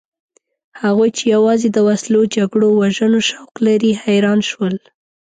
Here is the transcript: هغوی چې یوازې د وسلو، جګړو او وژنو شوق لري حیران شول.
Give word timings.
هغوی 0.81 1.09
چې 1.17 1.23
یوازې 1.35 1.67
د 1.71 1.77
وسلو، 1.87 2.21
جګړو 2.35 2.67
او 2.71 2.79
وژنو 2.81 3.19
شوق 3.29 3.53
لري 3.67 3.91
حیران 4.03 4.39
شول. 4.49 4.75